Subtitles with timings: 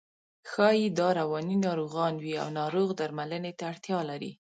[0.49, 4.31] ښایي دا رواني ناروغان وي او ناروغ درملنې ته اړتیا لري.